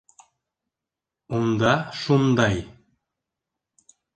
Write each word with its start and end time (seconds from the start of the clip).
Унда 1.39 1.73
шундай... 2.01 2.59